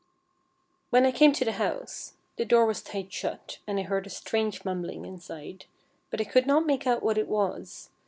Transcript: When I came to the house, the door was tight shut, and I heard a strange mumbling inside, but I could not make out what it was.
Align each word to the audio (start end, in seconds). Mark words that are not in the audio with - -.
When 0.89 1.05
I 1.05 1.11
came 1.11 1.31
to 1.33 1.45
the 1.45 1.51
house, 1.51 2.15
the 2.35 2.43
door 2.43 2.65
was 2.65 2.81
tight 2.81 3.13
shut, 3.13 3.59
and 3.67 3.77
I 3.79 3.83
heard 3.83 4.07
a 4.07 4.09
strange 4.09 4.65
mumbling 4.65 5.05
inside, 5.05 5.65
but 6.09 6.19
I 6.19 6.23
could 6.23 6.47
not 6.47 6.65
make 6.65 6.87
out 6.87 7.03
what 7.03 7.19
it 7.19 7.27
was. 7.27 7.91